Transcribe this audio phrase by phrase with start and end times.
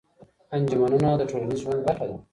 [0.55, 2.17] انجمنونه د ټولنيز ژوند برخه ده.